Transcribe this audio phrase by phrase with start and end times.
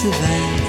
[0.00, 0.59] 自来